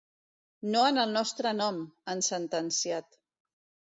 [0.75, 1.77] No en el nostre nom!,
[2.13, 3.21] han sentenciat.